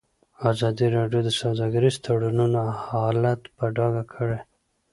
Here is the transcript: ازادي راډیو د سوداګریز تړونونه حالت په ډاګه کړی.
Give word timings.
ازادي 0.51 0.87
راډیو 0.97 1.21
د 1.25 1.29
سوداګریز 1.41 1.95
تړونونه 2.05 2.61
حالت 2.87 3.41
په 3.57 3.65
ډاګه 3.75 4.03
کړی. 4.13 4.39